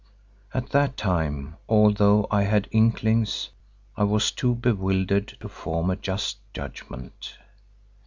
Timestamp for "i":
2.31-2.41, 3.95-4.03